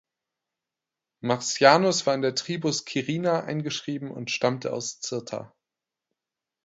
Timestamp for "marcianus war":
1.19-2.15